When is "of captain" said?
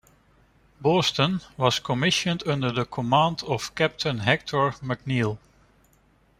3.45-4.17